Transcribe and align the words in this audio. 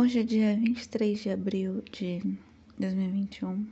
Hoje 0.00 0.20
é 0.20 0.22
dia 0.22 0.56
23 0.56 1.18
de 1.18 1.28
abril 1.28 1.82
de 1.92 2.22
2021. 2.78 3.66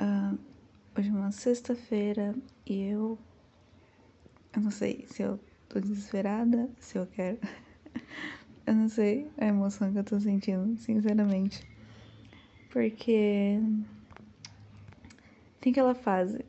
Uh, 0.00 0.38
hoje 0.98 1.08
é 1.08 1.12
uma 1.12 1.30
sexta-feira 1.30 2.34
e 2.66 2.82
eu. 2.82 3.16
Eu 4.52 4.60
não 4.60 4.72
sei 4.72 5.04
se 5.06 5.22
eu 5.22 5.38
tô 5.68 5.78
desesperada, 5.78 6.68
se 6.80 6.98
eu 6.98 7.06
quero. 7.06 7.38
eu 8.66 8.74
não 8.74 8.88
sei 8.88 9.30
a 9.38 9.46
emoção 9.46 9.92
que 9.92 10.00
eu 10.00 10.04
tô 10.04 10.18
sentindo, 10.18 10.76
sinceramente. 10.78 11.64
Porque. 12.70 13.60
Tem 15.60 15.70
aquela 15.70 15.94
fase 15.94 16.44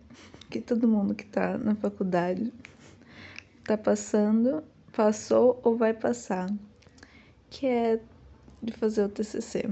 que 0.49 0.59
todo 0.59 0.87
mundo 0.87 1.13
que 1.13 1.27
tá 1.27 1.55
na 1.55 1.75
faculdade 1.75 2.51
tá 3.63 3.77
passando, 3.77 4.63
passou 4.91 5.61
ou 5.63 5.77
vai 5.77 5.93
passar 5.93 6.49
que 7.49 7.67
é 7.67 7.99
de 8.61 8.73
fazer 8.73 9.03
o 9.03 9.09
TCC. 9.09 9.69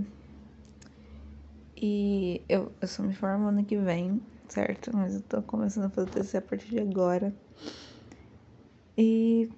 E 1.75 2.41
eu, 2.47 2.71
eu 2.80 2.88
só 2.88 3.03
me 3.03 3.13
formo 3.13 3.47
ano 3.47 3.66
que 3.66 3.77
vem, 3.77 4.21
certo? 4.47 4.95
Mas 4.95 5.16
eu 5.16 5.21
tô 5.21 5.41
começando 5.41 5.85
a 5.85 5.89
fazer 5.89 6.07
o 6.07 6.11
TCC 6.11 6.38
a 6.38 6.41
partir 6.41 6.70
de 6.70 6.80
agora. 6.80 7.33
E. 8.97 9.49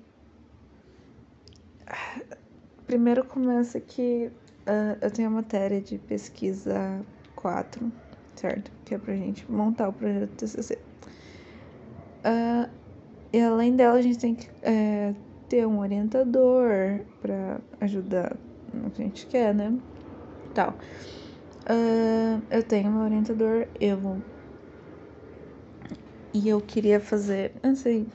Primeiro 2.88 3.26
começa 3.26 3.80
que 3.80 4.32
uh, 4.68 4.98
eu 5.02 5.12
tenho 5.12 5.28
a 5.28 5.32
matéria 5.32 5.82
de 5.82 5.98
pesquisa 5.98 7.04
4, 7.36 7.92
certo? 8.36 8.72
Que 8.86 8.96
é 8.96 8.98
pra 8.98 9.16
gente 9.16 9.50
montar 9.52 9.90
o 9.90 9.94
projeto 9.94 10.30
do 10.30 10.36
TCC. 10.36 10.80
Uh, 12.26 12.70
e 13.34 13.42
além 13.42 13.76
dela, 13.76 13.98
a 13.98 14.02
gente 14.02 14.18
tem 14.18 14.34
que 14.34 14.50
é, 14.62 15.14
ter 15.48 15.66
um 15.66 15.80
orientador 15.80 17.06
para 17.22 17.62
ajudar 17.82 18.38
no 18.74 18.92
que 18.92 19.02
a 19.02 19.06
gente 19.06 19.28
quer, 19.28 19.54
né? 19.54 19.78
Tal. 20.54 20.78
Uh, 21.70 22.42
eu 22.50 22.64
tenho 22.64 22.90
um 22.90 23.04
orientador, 23.04 23.68
eu 23.80 24.22
e 26.34 26.50
eu 26.50 26.62
queria 26.62 27.00
fazer, 27.00 27.54
eu 27.64 27.70
não 27.70 27.76
sei 27.76 28.08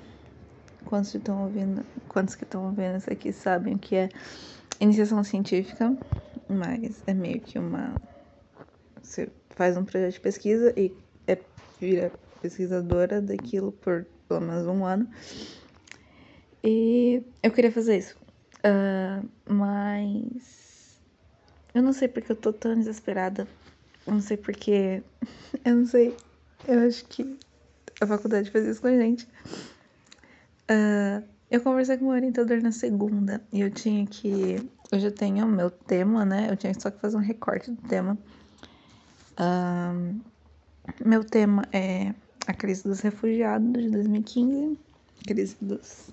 quantos 0.85 1.15
estão 1.15 1.45
ouvindo, 1.45 1.85
quantos 2.07 2.35
que 2.35 2.45
estão 2.45 2.67
ouvindo 2.67 2.99
isso 2.99 3.11
aqui 3.11 3.33
sabem 3.33 3.75
o 3.75 3.79
que 3.79 3.97
é 3.97 4.09
iniciação 4.79 5.25
científica, 5.25 5.97
mas 6.49 7.03
é 7.07 7.15
meio 7.15 7.41
que 7.41 7.59
uma 7.59 7.95
você 9.03 9.33
faz 9.51 9.77
um 9.77 9.85
projeto 9.85 10.13
de 10.13 10.21
pesquisa 10.21 10.75
e 10.77 10.95
é, 11.27 11.39
vira 11.81 12.13
pesquisadora 12.41 13.21
daquilo 13.21 13.73
por 13.73 14.07
pelo 14.29 14.41
menos 14.41 14.67
um 14.67 14.85
ano. 14.85 15.09
E 16.63 17.23
eu 17.43 17.51
queria 17.51 17.73
fazer 17.73 17.99
isso. 17.99 18.17
Uh, 18.59 19.29
mas. 19.49 21.01
Eu 21.75 21.83
não 21.83 21.93
sei 21.93 22.09
porque 22.09 22.33
eu 22.33 22.37
tô 22.37 22.53
tão 22.53 22.75
desesperada. 22.75 23.47
Eu 24.07 24.15
não 24.15 24.21
sei 24.21 24.37
porque. 24.37 25.03
Eu 25.65 25.77
não 25.77 25.87
sei. 25.87 26.17
Eu 26.67 26.87
acho 26.87 27.05
que 27.07 27.39
a 28.01 28.07
faculdade 28.07 28.51
faz 28.51 28.67
isso 28.67 28.81
com 28.81 28.89
a 28.89 28.97
gente. 28.97 29.27
Uh, 30.71 31.23
eu 31.51 31.61
conversei 31.61 31.99
com 31.99 32.07
o 32.07 32.11
orientador 32.11 32.63
na 32.63 32.71
segunda 32.71 33.43
e 33.53 33.61
eu 33.61 33.71
tinha 33.71 34.07
que. 34.07 34.57
Eu 34.93 34.99
já 34.99 35.11
tenho 35.11 35.45
o 35.45 35.49
meu 35.49 35.71
tema, 35.71 36.25
né? 36.25 36.49
Eu 36.51 36.57
tinha 36.57 36.73
só 36.79 36.91
que 36.91 37.01
fazer 37.01 37.17
um 37.17 37.21
recorte 37.21 37.71
do 37.71 37.89
tema. 37.89 38.17
Uh, 39.33 40.21
meu 41.05 41.25
tema 41.25 41.65
é 41.73 42.15
a 42.47 42.55
crise 42.55 42.85
dos 42.85 43.01
refugiados 43.01 43.83
de 43.83 43.91
2015, 43.91 44.79
crise 45.27 45.57
dos 45.61 46.11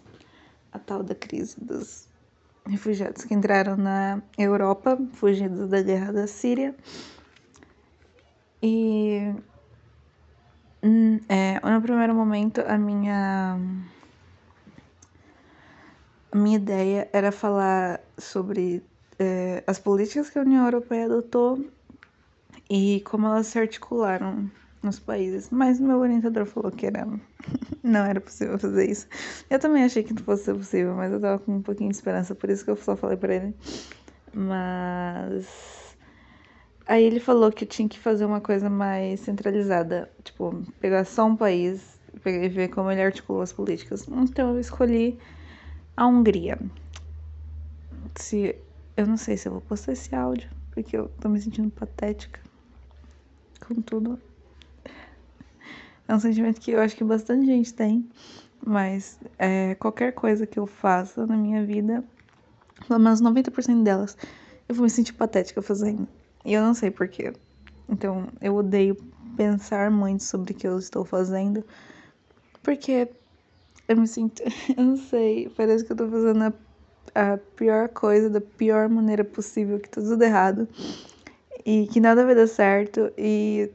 a 0.77 0.79
tal 0.79 1.03
da 1.03 1.13
crise 1.13 1.55
dos 1.59 2.07
refugiados 2.65 3.23
que 3.23 3.33
entraram 3.33 3.75
na 3.75 4.21
Europa, 4.37 4.97
fugindo 5.13 5.67
da 5.67 5.81
guerra 5.81 6.13
da 6.13 6.27
Síria. 6.27 6.75
E 8.61 9.33
hum, 10.83 11.19
é, 11.27 11.59
no 11.59 11.81
primeiro 11.81 12.13
momento 12.13 12.61
a 12.61 12.77
minha 12.77 13.59
a 16.31 16.37
minha 16.37 16.57
ideia 16.57 17.09
era 17.13 17.31
falar 17.31 18.01
sobre 18.17 18.83
é, 19.19 19.63
as 19.65 19.79
políticas 19.79 20.29
que 20.29 20.37
a 20.37 20.41
União 20.41 20.65
Europeia 20.65 21.05
adotou 21.05 21.63
e 22.69 23.01
como 23.05 23.27
elas 23.27 23.47
se 23.47 23.59
articularam 23.59 24.49
nos 24.87 24.99
países, 24.99 25.49
mas 25.51 25.79
meu 25.79 25.99
orientador 25.99 26.45
falou 26.45 26.71
que 26.71 26.85
era 26.87 27.05
não 27.83 28.05
era 28.05 28.19
possível 28.19 28.57
fazer 28.57 28.89
isso. 28.89 29.07
Eu 29.49 29.59
também 29.59 29.83
achei 29.83 30.03
que 30.03 30.13
não 30.13 30.23
fosse 30.23 30.51
possível, 30.53 30.95
mas 30.95 31.11
eu 31.11 31.19
tava 31.19 31.39
com 31.39 31.55
um 31.55 31.61
pouquinho 31.61 31.91
de 31.91 31.95
esperança, 31.95 32.33
por 32.33 32.49
isso 32.49 32.65
que 32.65 32.71
eu 32.71 32.75
só 32.75 32.95
falei 32.95 33.17
para 33.17 33.35
ele. 33.35 33.55
Mas 34.33 35.47
aí 36.85 37.03
ele 37.03 37.19
falou 37.19 37.51
que 37.51 37.63
eu 37.63 37.67
tinha 37.67 37.87
que 37.87 37.99
fazer 37.99 38.25
uma 38.25 38.41
coisa 38.41 38.69
mais 38.69 39.19
centralizada, 39.19 40.11
tipo, 40.23 40.63
pegar 40.79 41.05
só 41.05 41.25
um 41.25 41.35
país 41.35 41.99
e 42.25 42.49
ver 42.49 42.69
como 42.69 42.89
ele 42.89 43.01
articulou 43.01 43.41
as 43.41 43.53
políticas. 43.53 44.07
Então 44.07 44.53
eu 44.53 44.59
escolhi 44.59 45.19
a 45.95 46.07
Hungria. 46.07 46.57
Se 48.15 48.55
eu 48.95 49.05
não 49.05 49.17
sei 49.17 49.37
se 49.37 49.47
eu 49.47 49.51
vou 49.51 49.61
postar 49.61 49.91
esse 49.91 50.15
áudio, 50.15 50.49
porque 50.71 50.97
eu 50.97 51.09
tô 51.19 51.29
me 51.29 51.39
sentindo 51.39 51.69
patética 51.69 52.39
com 53.59 53.81
tudo 53.81 54.19
é 56.07 56.15
um 56.15 56.19
sentimento 56.19 56.61
que 56.61 56.71
eu 56.71 56.79
acho 56.79 56.95
que 56.95 57.03
bastante 57.03 57.45
gente 57.45 57.73
tem, 57.73 58.07
mas 58.65 59.19
é, 59.37 59.75
qualquer 59.75 60.13
coisa 60.13 60.47
que 60.47 60.57
eu 60.57 60.65
faça 60.65 61.25
na 61.27 61.35
minha 61.35 61.65
vida, 61.65 62.03
pelo 62.87 62.99
menos 62.99 63.21
90% 63.21 63.83
delas, 63.83 64.17
eu 64.67 64.75
vou 64.75 64.83
me 64.83 64.89
sentir 64.89 65.13
patética 65.13 65.61
fazendo. 65.61 66.07
E 66.45 66.53
eu 66.53 66.61
não 66.61 66.73
sei 66.73 66.91
porquê. 66.91 67.33
Então, 67.89 68.27
eu 68.41 68.55
odeio 68.55 68.95
pensar 69.35 69.91
muito 69.91 70.23
sobre 70.23 70.53
o 70.53 70.55
que 70.55 70.67
eu 70.67 70.77
estou 70.77 71.05
fazendo, 71.05 71.63
porque 72.63 73.09
eu 73.87 73.97
me 73.97 74.07
sinto, 74.07 74.41
eu 74.75 74.83
não 74.83 74.97
sei, 74.97 75.49
parece 75.49 75.85
que 75.85 75.91
eu 75.91 75.97
tô 75.97 76.09
fazendo 76.09 76.43
a, 76.43 77.33
a 77.33 77.37
pior 77.37 77.89
coisa 77.89 78.29
da 78.29 78.41
pior 78.41 78.89
maneira 78.89 79.23
possível, 79.23 79.79
que 79.79 79.89
tá 79.89 80.01
tudo 80.01 80.21
errado 80.21 80.67
e 81.65 81.87
que 81.87 81.99
nada 81.99 82.25
vai 82.25 82.35
dar 82.35 82.47
certo 82.47 83.11
e 83.17 83.69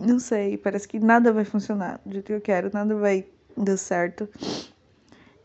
não 0.00 0.18
sei, 0.18 0.56
parece 0.56 0.88
que 0.88 0.98
nada 0.98 1.32
vai 1.32 1.44
funcionar 1.44 2.00
do 2.04 2.12
jeito 2.12 2.26
que 2.26 2.32
eu 2.32 2.40
quero, 2.40 2.70
nada 2.72 2.94
vai 2.96 3.26
dar 3.56 3.76
certo. 3.76 4.28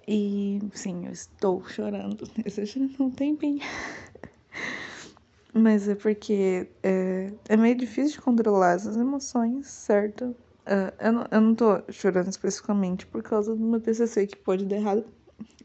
E 0.07 0.59
sim, 0.73 1.05
eu 1.05 1.11
estou 1.11 1.63
chorando. 1.67 2.29
Eu 2.37 2.43
estou 2.45 2.65
chorando 2.65 3.03
um 3.03 3.11
tempinho. 3.11 3.59
Mas 5.53 5.87
é 5.87 5.95
porque 5.95 6.67
é, 6.83 7.31
é 7.47 7.57
meio 7.57 7.75
difícil 7.75 8.13
de 8.13 8.21
controlar 8.21 8.73
essas 8.73 8.97
emoções, 8.97 9.67
certo? 9.67 10.35
Uh, 10.65 10.91
eu, 10.99 11.13
não, 11.13 11.27
eu 11.31 11.41
não 11.41 11.55
tô 11.55 11.81
chorando 11.89 12.27
especificamente 12.27 13.05
por 13.05 13.23
causa 13.23 13.55
do 13.55 13.63
meu 13.63 13.79
TCC 13.79 14.27
que 14.27 14.35
pode 14.35 14.65
dar 14.65 14.75
errado, 14.75 15.05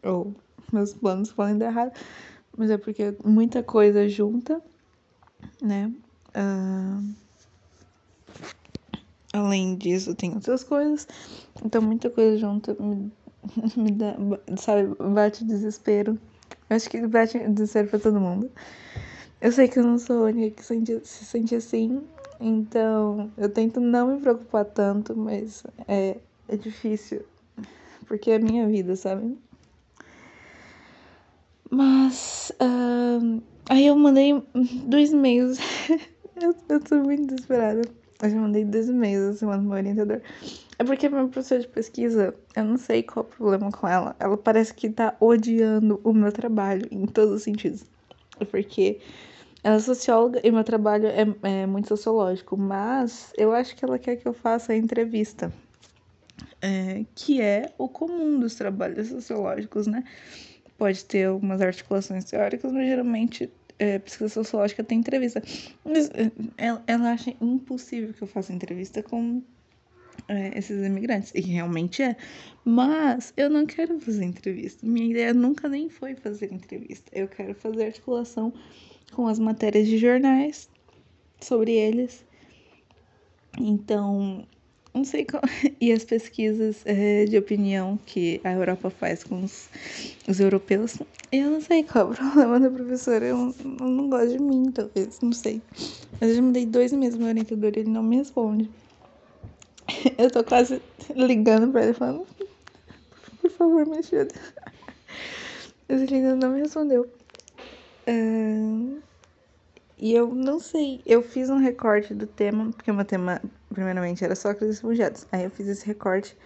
ou 0.03 0.35
meus 0.73 0.93
planos 0.93 1.33
podem 1.33 1.59
dar 1.59 1.67
errado, 1.67 1.93
mas 2.57 2.71
é 2.71 2.79
porque 2.79 3.17
muita 3.25 3.63
coisa 3.63 4.07
junta, 4.09 4.63
né? 5.61 5.91
Uh, 6.29 7.15
Além 9.33 9.77
disso, 9.77 10.15
tem 10.15 10.35
outras 10.35 10.65
coisas. 10.65 11.07
Então, 11.65 11.81
muita 11.81 12.11
coisa 12.11 12.37
junta 12.37 12.77
me, 12.81 13.13
me 13.77 13.93
dá, 13.93 14.17
sabe, 14.57 14.95
bate 15.13 15.45
desespero. 15.45 16.19
Eu 16.69 16.77
acho 16.77 16.91
que 16.91 17.07
bate 17.07 17.39
desespero 17.49 17.89
pra 17.89 17.99
todo 17.99 18.21
mundo. 18.21 18.51
Eu 19.41 19.53
sei 19.53 19.69
que 19.69 19.79
eu 19.79 19.85
não 19.85 19.99
sou 19.99 20.25
a 20.25 20.27
única 20.27 20.57
que 20.57 20.65
sente, 20.65 21.01
se 21.05 21.25
sente 21.25 21.55
assim. 21.55 22.03
Então, 22.41 23.31
eu 23.37 23.49
tento 23.49 23.81
não 23.81 24.15
me 24.15 24.21
preocupar 24.21 24.65
tanto, 24.65 25.17
mas 25.17 25.63
é, 25.87 26.17
é 26.49 26.57
difícil. 26.57 27.23
Porque 28.07 28.33
é 28.33 28.37
a 28.37 28.41
minha 28.41 28.67
vida, 28.67 28.97
sabe? 28.97 29.39
Mas. 31.71 32.51
Uh, 32.61 33.41
aí 33.69 33.87
eu 33.87 33.97
mandei 33.97 34.43
dois 34.85 35.13
e-mails. 35.13 35.59
eu, 36.37 36.55
eu 36.69 36.81
tô 36.81 36.97
muito 36.97 37.27
desesperada. 37.27 37.83
Eu 38.23 38.31
já 38.31 38.37
mandei 38.37 38.65
dois 38.65 38.89
e-mails 38.89 39.31
essa 39.31 39.39
semana 39.39 39.59
pro 39.59 39.69
meu 39.69 39.79
orientador. 39.79 40.21
É 40.79 40.85
porque 40.85 41.09
minha 41.09 41.27
professora 41.29 41.61
de 41.61 41.69
pesquisa, 41.69 42.35
eu 42.57 42.65
não 42.65 42.77
sei 42.77 43.03
qual 43.03 43.25
é 43.25 43.29
o 43.29 43.31
problema 43.37 43.71
com 43.71 43.89
ela. 43.89 44.17
Ela 44.19 44.37
parece 44.37 44.75
que 44.75 44.91
tá 44.91 45.17
odiando 45.21 46.01
o 46.05 46.13
meu 46.13 46.33
trabalho 46.33 46.87
em 46.91 47.07
todos 47.07 47.35
os 47.35 47.43
sentidos. 47.43 47.85
É 48.39 48.45
porque 48.45 49.01
ela 49.63 49.77
é 49.77 49.81
socióloga 49.81 50.41
e 50.43 50.51
meu 50.51 50.65
trabalho 50.65 51.07
é, 51.07 51.27
é 51.43 51.67
muito 51.67 51.89
sociológico, 51.89 52.57
mas 52.57 53.33
eu 53.37 53.53
acho 53.53 53.77
que 53.77 53.85
ela 53.85 53.99
quer 53.99 54.17
que 54.17 54.27
eu 54.27 54.33
faça 54.33 54.73
a 54.73 54.77
entrevista. 54.77 55.53
É, 56.63 57.05
que 57.15 57.41
é 57.41 57.73
o 57.79 57.89
comum 57.89 58.39
dos 58.39 58.55
trabalhos 58.55 59.09
sociológicos, 59.09 59.87
né? 59.87 60.05
Pode 60.77 61.05
ter 61.05 61.25
algumas 61.25 61.61
articulações 61.61 62.25
teóricas, 62.25 62.73
mas 62.73 62.87
geralmente 62.87 63.51
é, 63.81 64.01
sociológica 64.07 64.85
tem 64.85 64.99
entrevista. 64.99 65.43
Mas 65.85 66.11
é, 66.11 66.31
ela, 66.59 66.83
ela 66.87 67.13
acha 67.13 67.35
impossível 67.41 68.13
que 68.13 68.23
eu 68.23 68.29
faça 68.29 68.53
entrevista 68.53 69.03
com 69.03 69.43
é, 70.29 70.57
esses 70.57 70.85
imigrantes. 70.85 71.33
E 71.35 71.41
realmente 71.41 72.03
é. 72.03 72.15
Mas 72.65 73.33
eu 73.37 73.49
não 73.49 73.65
quero 73.65 73.99
fazer 73.99 74.25
entrevista. 74.25 74.87
Minha 74.87 75.11
ideia 75.11 75.35
nunca 75.35 75.69
nem 75.69 75.89
foi 75.89 76.15
fazer 76.15 76.53
entrevista. 76.53 77.11
Eu 77.13 77.27
quero 77.27 77.55
fazer 77.55 77.87
articulação 77.87 78.53
com 79.13 79.27
as 79.27 79.39
matérias 79.39 79.89
de 79.89 79.97
jornais 79.97 80.69
sobre 81.41 81.73
eles. 81.73 82.25
Então, 83.59 84.47
não 84.95 85.05
sei 85.05 85.25
qual. 85.25 85.43
E 85.81 85.93
as 85.93 86.05
pesquisas 86.05 86.83
é, 86.85 87.25
de 87.25 87.39
opinião 87.39 87.99
que 88.05 88.41
a 88.45 88.53
Europa 88.53 88.91
faz 88.91 89.25
com 89.25 89.43
os, 89.45 89.71
os 90.29 90.41
europeus. 90.41 90.99
Eu 91.33 91.51
não 91.51 91.61
sei 91.61 91.85
qual 91.85 92.09
é 92.09 92.13
o 92.13 92.15
problema 92.17 92.61
da 92.61 92.71
professora. 92.71 93.25
Eu, 93.25 93.55
eu 93.65 93.87
não 93.87 94.11
gosto 94.11 94.31
de 94.31 94.39
mim, 94.39 94.71
talvez. 94.73 95.21
Não 95.21 95.33
sei. 95.33 95.63
Mas 96.21 96.31
eu 96.31 96.37
já 96.37 96.43
mudei 96.43 96.67
dois 96.67 96.93
meses 96.93 97.19
meu 97.19 97.29
orientador 97.29 97.73
e 97.77 97.81
ele 97.81 97.91
não 97.91 98.03
me 98.03 98.17
responde. 98.17 98.71
Eu 100.19 100.31
tô 100.31 100.45
quase 100.45 100.81
ligando 101.17 101.73
pra 101.73 101.83
ele 101.83 101.95
falando: 101.95 102.27
Por 103.41 103.51
favor, 103.51 103.87
me 103.87 103.99
ajuda. 103.99 104.35
Mas 105.89 106.03
ele 106.03 106.17
ainda 106.17 106.37
não 106.37 106.53
me 106.53 106.61
respondeu. 106.61 107.11
Uh, 108.09 109.03
e 109.99 110.15
eu 110.15 110.35
não 110.35 110.59
sei, 110.59 111.03
eu 111.05 111.23
fiz 111.23 111.51
um 111.51 111.59
recorte 111.59 112.15
do 112.15 112.27
tema, 112.27 112.71
porque 112.71 112.91
o 112.91 112.95
meu 112.95 113.05
tema, 113.05 113.43
primeiramente, 113.73 114.25
era 114.25 114.35
só 114.35 114.53
crises 114.55 114.81
refugiados. 114.81 115.27
Aí 115.33 115.45
eu 115.45 115.51
fiz 115.51 115.69
esse 115.69 115.87
recorte 115.87 116.37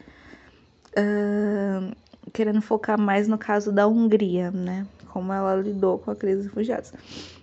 uh, 0.96 1.94
querendo 2.32 2.60
focar 2.60 2.98
mais 2.98 3.28
no 3.28 3.38
caso 3.38 3.72
da 3.72 3.86
Hungria, 3.86 4.50
né? 4.50 4.86
Como 5.08 5.32
ela 5.32 5.54
lidou 5.56 5.98
com 5.98 6.10
a 6.10 6.16
crise 6.16 6.36
dos 6.36 6.46
refugiados. 6.46 6.92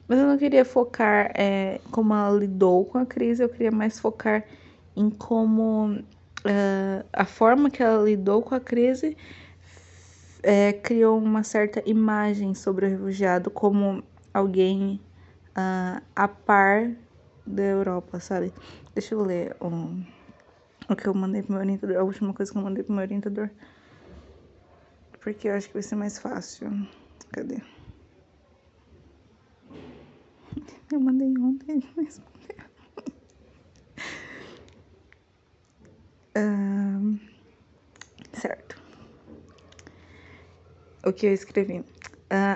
Mas 0.07 0.19
eu 0.19 0.27
não 0.27 0.37
queria 0.37 0.65
focar 0.65 1.31
é, 1.35 1.79
como 1.89 2.13
ela 2.13 2.37
lidou 2.37 2.85
com 2.85 2.97
a 2.97 3.05
crise, 3.05 3.43
eu 3.43 3.49
queria 3.49 3.71
mais 3.71 3.99
focar 3.99 4.43
em 4.95 5.09
como 5.09 5.93
uh, 5.93 7.05
a 7.13 7.25
forma 7.25 7.69
que 7.69 7.81
ela 7.81 8.03
lidou 8.03 8.41
com 8.41 8.53
a 8.53 8.59
crise 8.59 9.15
é, 10.43 10.73
criou 10.73 11.17
uma 11.17 11.43
certa 11.43 11.81
imagem 11.85 12.53
sobre 12.53 12.85
o 12.85 12.89
refugiado 12.89 13.49
como 13.49 14.03
alguém 14.33 14.99
uh, 15.51 16.01
a 16.15 16.27
par 16.27 16.91
da 17.51 17.63
Europa, 17.63 18.19
sabe? 18.19 18.53
Deixa 18.93 19.15
eu 19.15 19.23
ler 19.23 19.55
um, 19.61 20.03
o 20.89 20.95
que 20.95 21.07
eu 21.07 21.13
mandei 21.13 21.43
pro 21.43 21.53
meu 21.53 21.61
orientador, 21.61 21.97
a 21.97 22.03
última 22.03 22.33
coisa 22.33 22.51
que 22.51 22.57
eu 22.57 22.63
mandei 22.63 22.83
pro 22.83 22.93
meu 22.93 23.03
orientador. 23.03 23.49
Porque 25.21 25.47
eu 25.47 25.53
acho 25.55 25.67
que 25.67 25.73
vai 25.75 25.83
ser 25.83 25.95
mais 25.95 26.17
fácil. 26.19 26.69
Cadê? 27.33 27.61
Eu 30.91 30.99
mandei 30.99 31.33
ontem, 31.39 31.81
mas 31.95 32.19
Uh, 36.37 37.17
certo. 38.33 38.75
O 41.05 41.11
que 41.13 41.25
eu 41.27 41.33
escrevi? 41.33 41.83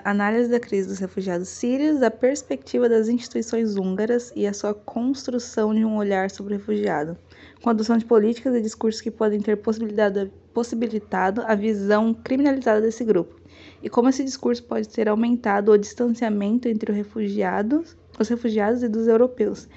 Análise 0.06 0.50
da 0.50 0.57
crise 0.57 0.88
dos 0.88 1.00
refugiados 1.00 1.50
sírios, 1.50 2.00
da 2.00 2.10
perspectiva 2.10 2.88
das 2.88 3.10
instituições 3.10 3.75
húngaras 3.75 4.31
e 4.33 4.48
a 4.48 4.54
sua 4.54 4.74
construção 4.74 5.75
de 5.75 5.83
um 5.83 5.98
olhar 5.98 6.31
sobre 6.31 6.54
o 6.54 6.57
refugiado, 6.57 7.18
com 7.62 7.68
a 7.68 7.74
adoção 7.74 7.98
de 7.98 8.06
políticas 8.06 8.56
e 8.56 8.62
discursos 8.62 9.01
que 9.01 9.12
podem 9.12 9.42
ter 9.42 9.57
possibilitado 9.57 11.44
a 11.45 11.56
visão 11.56 12.13
criminalizada 12.13 12.80
desse 12.80 13.04
grupo, 13.04 13.36
e 13.83 13.89
como 13.89 14.07
esse 14.07 14.24
discurso 14.24 14.63
pode 14.63 14.88
ter 14.88 15.10
aumentado 15.10 15.74
o 15.74 15.77
distanciamento 15.77 16.69
entre 16.69 16.92
os 16.92 16.98
refugiados, 16.98 17.98
os 18.18 18.30
refugiados 18.30 18.81
e 18.81 18.88
dos 18.88 19.07
europeus, 19.07 19.68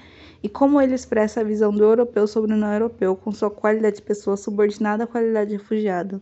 e 0.41 0.47
como 0.47 0.79
ele 0.79 0.95
expressa 0.95 1.41
a 1.41 1.43
visão 1.43 1.73
do 1.73 1.83
europeu 1.83 2.25
sobre 2.25 2.53
o 2.53 2.57
não 2.57 2.71
europeu, 2.71 3.17
com 3.17 3.33
sua 3.33 3.51
qualidade 3.51 3.97
de 3.97 4.03
pessoa 4.03 4.37
subordinada 4.37 5.03
à 5.03 5.07
qualidade 5.07 5.49
de 5.49 5.57
refugiado. 5.57 6.21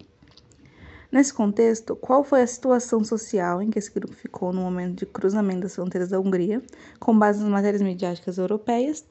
Nesse 1.12 1.33
contexto, 1.33 1.95
qual 1.95 2.24
foi 2.24 2.42
a 2.42 2.48
situação 2.48 3.04
social 3.04 3.62
em 3.62 3.69
que 3.69 3.80
esse 3.80 3.92
grupo 3.92 4.13
ficou 4.13 4.51
no 4.51 4.62
momento 4.62 5.00
de 5.00 5.06
cruzamento 5.06 5.62
das 5.62 5.75
fronteiras 5.75 6.09
da 6.09 6.19
Hungria, 6.19 6.62
com 7.00 7.18
base 7.18 7.39
nas 7.39 7.50
matérias 7.50 7.81
midiáticas 7.81 8.38
europeias, 8.38 9.06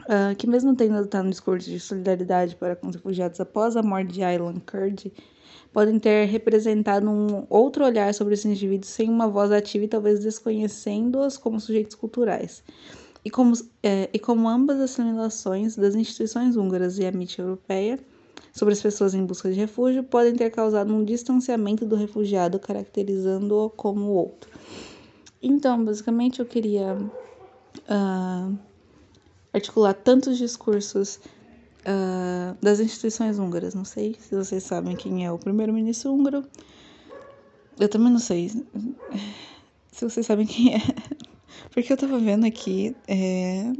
uh, 0.00 0.34
que 0.36 0.46
mesmo 0.46 0.74
tendo 0.74 0.96
adotado 0.96 1.26
um 1.26 1.30
discurso 1.30 1.68
de 1.68 1.78
solidariedade 1.78 2.56
para 2.56 2.74
com 2.74 2.88
os 2.88 2.96
refugiados 2.96 3.38
após 3.38 3.76
a 3.76 3.82
morte 3.82 4.14
de 4.14 4.22
Aylan 4.22 4.60
Kurd, 4.60 5.12
podem 5.74 5.98
ter 5.98 6.24
representado 6.24 7.08
um 7.10 7.46
outro 7.50 7.84
olhar 7.84 8.14
sobre 8.14 8.32
esses 8.32 8.46
indivíduos 8.46 8.88
sem 8.90 9.10
uma 9.10 9.28
voz 9.28 9.52
ativa 9.52 9.84
e 9.84 9.88
talvez 9.88 10.20
desconhecendo-os 10.20 11.36
como 11.36 11.60
sujeitos 11.60 11.94
culturais. 11.94 12.64
E 13.22 13.30
como, 13.30 13.52
é, 13.82 14.08
e 14.10 14.18
como 14.18 14.48
ambas 14.48 14.80
as 14.80 14.92
simulações 14.92 15.76
das 15.76 15.94
instituições 15.94 16.56
húngaras 16.56 16.98
e 16.98 17.04
a 17.04 17.12
mídia 17.12 17.42
europeia 17.42 17.98
sobre 18.56 18.72
as 18.72 18.80
pessoas 18.80 19.14
em 19.14 19.22
busca 19.22 19.52
de 19.52 19.60
refúgio 19.60 20.02
podem 20.02 20.34
ter 20.34 20.48
causado 20.48 20.92
um 20.92 21.04
distanciamento 21.04 21.84
do 21.84 21.94
refugiado, 21.94 22.58
caracterizando-o 22.58 23.68
como 23.68 24.06
outro. 24.06 24.50
Então, 25.42 25.84
basicamente, 25.84 26.40
eu 26.40 26.46
queria 26.46 26.94
uh, 26.94 28.58
articular 29.52 29.92
tantos 29.92 30.38
discursos 30.38 31.16
uh, 31.82 32.56
das 32.62 32.80
instituições 32.80 33.38
húngaras. 33.38 33.74
Não 33.74 33.84
sei 33.84 34.16
se 34.18 34.34
vocês 34.34 34.62
sabem 34.62 34.96
quem 34.96 35.26
é 35.26 35.30
o 35.30 35.36
primeiro-ministro 35.36 36.14
húngaro. 36.14 36.42
Eu 37.78 37.90
também 37.90 38.10
não 38.10 38.18
sei 38.18 38.48
se 39.92 40.02
vocês 40.08 40.24
sabem 40.24 40.46
quem 40.46 40.76
é. 40.76 40.78
Porque 41.74 41.92
eu 41.92 41.96
tava 41.98 42.18
vendo 42.18 42.46
aqui, 42.46 42.96
é, 43.06 43.70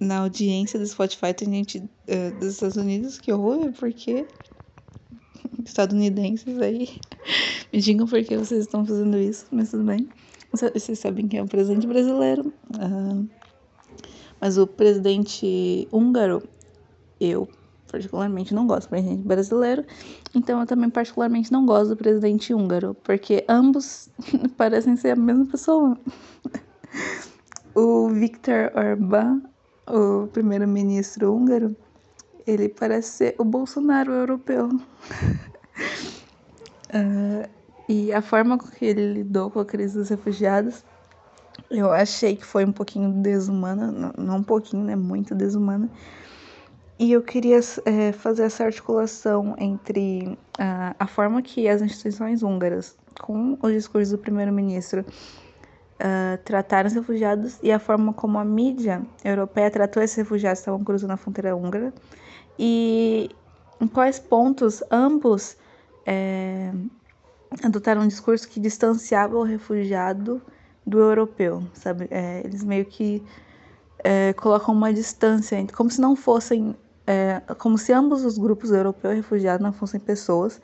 na 0.00 0.18
audiência 0.18 0.78
do 0.78 0.86
Spotify 0.86 1.34
tem 1.34 1.50
gente 1.50 1.82
é, 2.06 2.30
dos 2.30 2.54
Estados 2.54 2.76
Unidos 2.76 3.18
que 3.18 3.32
ouve, 3.32 3.72
porque 3.72 4.26
estadunidenses 5.64 6.58
aí 6.60 6.98
me 7.72 7.80
digam 7.80 8.06
por 8.06 8.22
que 8.22 8.36
vocês 8.36 8.60
estão 8.60 8.84
fazendo 8.84 9.16
isso, 9.18 9.46
mas 9.50 9.70
tudo 9.70 9.84
bem. 9.84 10.08
Vocês 10.52 10.98
sabem 10.98 11.28
quem 11.28 11.40
é 11.40 11.42
o 11.42 11.46
presidente 11.46 11.86
brasileiro, 11.86 12.52
uh, 12.74 13.28
mas 14.40 14.56
o 14.56 14.66
presidente 14.66 15.86
húngaro, 15.92 16.42
eu 17.20 17.46
particularmente 17.90 18.54
não 18.54 18.66
gosto 18.66 18.86
do 18.86 18.90
presidente 18.90 19.22
brasileiro, 19.26 19.84
então 20.34 20.60
eu 20.60 20.66
também 20.66 20.88
particularmente 20.88 21.52
não 21.52 21.66
gosto 21.66 21.90
do 21.90 21.96
presidente 21.96 22.54
húngaro, 22.54 22.94
porque 23.02 23.44
ambos 23.46 24.08
parecem 24.56 24.96
ser 24.96 25.10
a 25.10 25.16
mesma 25.16 25.46
pessoa. 25.46 25.98
O 27.74 28.08
Viktor 28.08 28.72
Orbán, 28.74 29.40
o 29.88 30.28
primeiro-ministro 30.28 31.34
húngaro, 31.34 31.76
ele 32.46 32.68
parece 32.68 33.08
ser 33.08 33.34
o 33.38 33.44
Bolsonaro 33.44 34.12
europeu. 34.12 34.68
uh, 34.68 34.80
e 37.88 38.12
a 38.12 38.22
forma 38.22 38.58
com 38.58 38.68
que 38.68 38.84
ele 38.84 39.12
lidou 39.12 39.50
com 39.50 39.60
a 39.60 39.64
crise 39.64 39.98
dos 39.98 40.08
refugiados, 40.08 40.84
eu 41.70 41.92
achei 41.92 42.36
que 42.36 42.44
foi 42.44 42.64
um 42.64 42.72
pouquinho 42.72 43.10
desumana, 43.22 44.12
não, 44.16 44.36
um 44.36 44.42
pouquinho, 44.42 44.84
né? 44.84 44.96
Muito 44.96 45.34
desumana. 45.34 45.90
E 46.98 47.12
eu 47.12 47.22
queria 47.22 47.60
é, 47.84 48.12
fazer 48.12 48.44
essa 48.44 48.64
articulação 48.64 49.54
entre 49.58 50.38
uh, 50.58 50.94
a 50.98 51.06
forma 51.06 51.40
que 51.42 51.68
as 51.68 51.80
instituições 51.80 52.42
húngaras, 52.42 52.96
com 53.20 53.56
o 53.62 53.70
discurso 53.70 54.12
do 54.12 54.18
primeiro-ministro, 54.18 55.04
uh, 56.00 56.38
tratar 56.44 56.86
os 56.86 56.92
refugiados 56.92 57.58
e 57.62 57.70
a 57.70 57.78
forma 57.78 58.12
como 58.12 58.38
a 58.38 58.44
mídia 58.44 59.02
europeia 59.24 59.70
tratou 59.70 60.02
esses 60.02 60.16
refugiados 60.16 60.60
que 60.60 60.62
estavam 60.62 60.84
cruzando 60.84 61.12
a 61.12 61.16
fronteira 61.16 61.54
húngara 61.54 61.92
e 62.58 63.30
em 63.80 63.86
quais 63.86 64.18
pontos 64.18 64.82
ambos 64.90 65.56
é, 66.04 66.72
adotaram 67.62 68.02
um 68.02 68.08
discurso 68.08 68.48
que 68.48 68.58
distanciava 68.58 69.36
o 69.36 69.42
refugiado 69.42 70.42
do 70.86 70.98
europeu, 70.98 71.62
sabe? 71.74 72.08
É, 72.10 72.40
eles 72.44 72.64
meio 72.64 72.84
que 72.84 73.22
é, 73.98 74.32
colocam 74.32 74.74
uma 74.74 74.92
distância 74.92 75.64
como 75.74 75.90
se 75.90 76.00
não 76.00 76.16
fossem, 76.16 76.74
é, 77.06 77.40
como 77.58 77.76
se 77.76 77.92
ambos 77.92 78.24
os 78.24 78.38
grupos, 78.38 78.70
europeu 78.70 79.12
e 79.12 79.16
refugiado, 79.16 79.62
não 79.62 79.72
fossem 79.72 80.00
pessoas, 80.00 80.60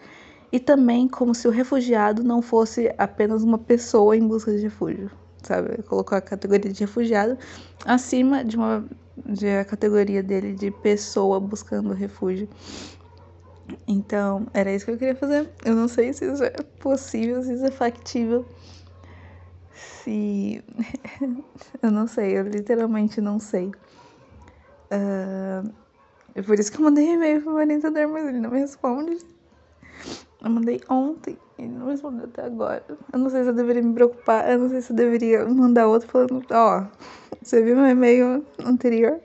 e 0.50 0.59
também 0.59 1.09
como 1.09 1.35
se 1.35 1.47
o 1.47 1.50
refugiado 1.50 2.23
não 2.23 2.41
fosse 2.41 2.93
apenas 2.97 3.43
uma 3.43 3.59
pessoa 3.59 4.17
em 4.17 4.26
busca 4.26 4.53
de 4.53 4.62
refúgio, 4.62 5.11
sabe? 5.45 5.83
Colocou 5.83 6.17
a 6.17 6.21
categoria 6.21 6.73
de 6.73 6.81
refugiado 6.81 7.39
acima 7.85 8.45
de 8.45 8.57
uma 8.57 8.85
de 9.17 9.49
a 9.49 9.65
categoria 9.65 10.23
dele 10.23 10.55
de 10.55 10.71
pessoa 10.71 11.39
buscando 11.39 11.93
refúgio. 11.93 12.49
Então, 13.87 14.47
era 14.53 14.75
isso 14.75 14.85
que 14.85 14.91
eu 14.91 14.99
queria 14.99 15.15
fazer. 15.15 15.49
Eu 15.65 15.75
não 15.75 15.89
sei 15.89 16.13
se 16.13 16.31
isso 16.31 16.43
é 16.43 16.51
possível, 16.81 17.43
se 17.43 17.55
isso 17.55 17.65
é 17.65 17.71
factível. 17.71 18.45
Se. 19.73 20.63
eu 21.81 21.91
não 21.91 22.07
sei, 22.07 22.39
eu 22.39 22.45
literalmente 22.45 23.21
não 23.21 23.39
sei. 23.39 23.69
Uh... 24.91 25.73
É 26.35 26.43
por 26.43 26.59
isso 26.59 26.73
que 26.73 26.79
eu 26.79 26.85
mandei 26.85 27.13
e-mail 27.13 27.41
pro 27.43 27.55
orientador, 27.55 28.09
mas 28.09 28.27
ele 28.27 28.41
não 28.41 28.51
me 28.51 28.59
responde. 28.59 29.19
Eu 30.45 30.51
mandei 30.51 30.81
ontem 30.91 31.39
e 31.59 31.67
não 31.67 31.87
respondeu 31.87 32.27
até 32.27 32.45
agora. 32.45 32.85
Eu 33.13 33.19
não 33.19 33.31
sei 33.31 33.43
se 33.43 33.49
eu 33.49 33.55
deveria 33.55 33.83
me 33.83 33.95
preocupar, 33.95 34.51
eu 34.51 34.59
não 34.59 34.69
sei 34.69 34.83
se 34.83 34.93
eu 34.93 34.97
deveria 34.97 35.47
mandar 35.47 35.89
outro 35.89 36.09
falando, 36.09 36.45
ó, 36.51 36.81
oh, 36.81 36.87
você 37.43 37.63
viu 37.63 37.77
meu 37.77 37.87
e-mail 37.87 38.45
anterior? 38.65 39.21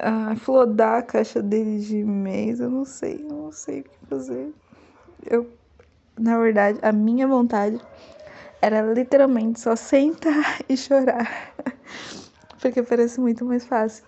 a 0.00 0.34
flodar 0.34 0.98
a 0.98 1.02
caixa 1.02 1.42
dele 1.42 1.78
de 1.80 1.98
e-mails, 1.98 2.60
eu 2.60 2.70
não 2.70 2.84
sei, 2.84 3.22
eu 3.22 3.28
não 3.28 3.52
sei 3.52 3.80
o 3.80 3.84
que 3.84 4.06
fazer. 4.08 4.54
Eu, 5.26 5.46
na 6.18 6.38
verdade, 6.38 6.78
a 6.82 6.90
minha 6.90 7.28
vontade 7.28 7.78
era 8.62 8.80
literalmente 8.92 9.60
só 9.60 9.76
sentar 9.76 10.60
e 10.68 10.76
chorar. 10.76 11.54
Porque 12.60 12.82
parece 12.82 13.20
muito 13.20 13.44
mais 13.44 13.64
fácil. 13.64 14.04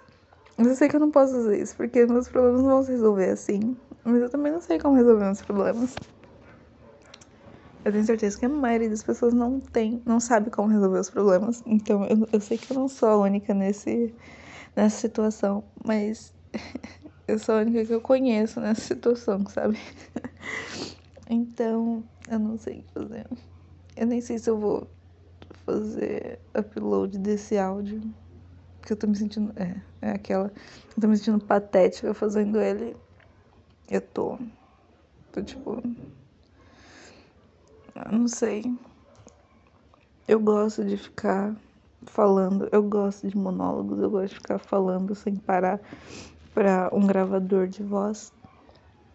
Mas 0.57 0.67
eu 0.69 0.75
sei 0.77 0.89
que 0.89 0.97
eu 0.97 1.01
não 1.01 1.11
posso 1.11 1.33
fazer 1.33 1.61
isso, 1.61 1.77
porque 1.77 2.07
meus 2.07 2.29
problemas 2.29 2.63
não 2.63 2.71
vão 2.71 2.83
se 2.83 2.93
resolver 2.93 3.31
assim. 3.31 3.77
Mas 4.05 4.21
eu 4.21 4.31
também 4.31 4.53
não 4.53 4.61
sei 4.61 4.79
como 4.79 4.97
resolver 4.97 5.25
meus 5.25 5.43
problemas. 5.43 5.97
Eu 7.85 7.91
tenho 7.91 8.05
certeza 8.05 8.39
que 8.39 8.47
a 8.47 8.49
maioria 8.49 8.89
das 8.89 9.03
pessoas 9.03 9.35
não 9.35 9.61
tem, 9.61 10.03
não 10.07 10.21
sabe 10.21 10.51
como 10.51 10.69
resolver 10.69 11.01
os 11.01 11.11
problemas. 11.11 11.63
Então 11.67 12.05
eu, 12.05 12.29
eu 12.33 12.41
sei 12.41 12.57
que 12.57 12.73
eu 12.73 12.77
não 12.77 12.89
sou 12.89 13.09
a 13.09 13.17
única 13.17 13.53
nesse, 13.53 14.15
nessa 14.77 14.99
situação, 15.01 15.65
mas 15.85 16.33
eu 17.27 17.39
sou 17.39 17.57
a 17.57 17.59
única 17.59 17.85
que 17.85 17.93
eu 17.95 18.01
conheço 18.01 18.61
nessa 18.61 18.81
situação, 18.83 19.45
sabe? 19.47 19.79
Então 21.31 22.05
eu 22.29 22.39
não 22.39 22.59
sei 22.59 22.81
o 22.81 22.83
que 22.83 22.93
fazer. 22.93 23.27
Eu 23.97 24.07
nem 24.07 24.21
sei 24.21 24.39
se 24.39 24.51
eu 24.51 24.59
vou 24.59 24.93
fazer 25.65 26.41
upload 26.57 27.19
desse 27.19 27.57
áudio. 27.57 28.03
Porque 28.81 28.93
eu 28.93 28.97
tô 28.97 29.07
me 29.07 29.17
sentindo. 29.17 29.53
É, 29.57 29.83
é 30.01 30.11
aquela. 30.11 30.53
Eu 30.97 31.01
tô 31.01 31.09
me 31.09 31.17
sentindo 31.17 31.45
patética 31.45 32.13
fazendo 32.15 32.61
ele. 32.61 32.97
Eu 33.89 34.01
tô. 34.01 34.39
Tô 35.33 35.43
tipo. 35.43 35.83
Eu 37.95 38.13
não 38.13 38.29
sei. 38.29 38.65
Eu 40.27 40.41
gosto 40.41 40.85
de 40.85 40.97
ficar 40.97 41.55
falando, 42.05 42.69
eu 42.73 42.83
gosto 42.83 43.29
de 43.29 43.37
monólogos, 43.37 43.99
eu 44.01 44.11
gosto 44.11 44.29
de 44.29 44.35
ficar 44.37 44.59
falando 44.59 45.15
sem 45.15 45.37
parar 45.37 45.81
para 46.55 46.91
um 46.93 47.07
gravador 47.07 47.67
de 47.67 47.83
voz. 47.83 48.33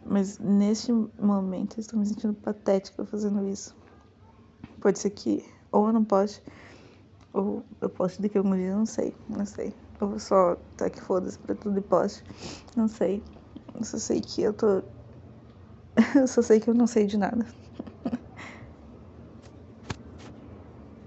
Mas 0.05 0.37
neste 0.37 0.91
momento 0.91 1.77
eu 1.77 1.81
estou 1.81 1.99
me 1.99 2.05
sentindo 2.05 2.33
patética 2.33 3.05
fazendo 3.05 3.47
isso. 3.47 3.75
Pode 4.79 4.99
ser 4.99 5.09
que 5.11 5.43
ou 5.71 5.87
eu 5.87 5.93
não 5.93 6.03
poste, 6.03 6.41
ou 7.33 7.63
eu 7.81 7.89
poste 7.89 8.21
daqui 8.21 8.37
a 8.37 8.41
alguns 8.41 8.57
dias, 8.57 8.75
não 8.75 8.85
sei, 8.85 9.15
não 9.27 9.45
sei. 9.45 9.73
Ou 9.99 10.17
só 10.19 10.55
tá 10.75 10.89
que 10.89 11.01
foda-se 11.01 11.37
pra 11.39 11.55
tudo 11.55 11.77
e 11.77 11.81
poste, 11.81 12.23
não 12.75 12.87
sei. 12.87 13.23
Eu 13.77 13.83
só 13.85 13.97
sei 13.97 14.19
que 14.21 14.41
eu 14.41 14.53
tô. 14.53 14.83
eu 16.15 16.27
só 16.27 16.41
sei 16.41 16.59
que 16.59 16.69
eu 16.69 16.73
não 16.73 16.87
sei 16.87 17.05
de 17.05 17.17
nada. 17.17 17.56